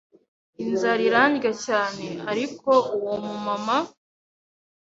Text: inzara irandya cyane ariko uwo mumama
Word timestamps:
inzara 0.63 1.01
irandya 1.09 1.51
cyane 1.65 2.05
ariko 2.31 2.71
uwo 2.97 3.13
mumama 3.25 3.77